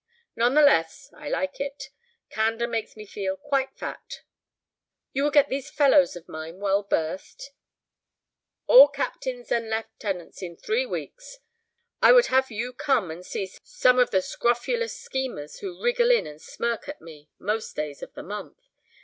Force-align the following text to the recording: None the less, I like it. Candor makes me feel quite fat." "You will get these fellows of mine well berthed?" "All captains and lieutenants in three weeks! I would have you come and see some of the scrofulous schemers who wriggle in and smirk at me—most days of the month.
None 0.35 0.55
the 0.55 0.63
less, 0.63 1.11
I 1.15 1.29
like 1.29 1.59
it. 1.59 1.91
Candor 2.31 2.65
makes 2.67 2.95
me 2.97 3.05
feel 3.05 3.37
quite 3.37 3.77
fat." 3.77 4.23
"You 5.13 5.21
will 5.23 5.29
get 5.29 5.47
these 5.49 5.69
fellows 5.69 6.15
of 6.15 6.27
mine 6.27 6.57
well 6.59 6.81
berthed?" 6.81 7.51
"All 8.65 8.87
captains 8.87 9.51
and 9.51 9.69
lieutenants 9.69 10.41
in 10.41 10.57
three 10.57 10.87
weeks! 10.87 11.37
I 12.01 12.13
would 12.13 12.25
have 12.33 12.49
you 12.49 12.73
come 12.73 13.11
and 13.11 13.23
see 13.23 13.51
some 13.63 13.99
of 13.99 14.09
the 14.09 14.23
scrofulous 14.23 14.97
schemers 14.99 15.59
who 15.59 15.79
wriggle 15.79 16.09
in 16.09 16.25
and 16.25 16.41
smirk 16.41 16.89
at 16.89 16.99
me—most 16.99 17.75
days 17.75 18.01
of 18.01 18.11
the 18.15 18.23
month. 18.23 18.57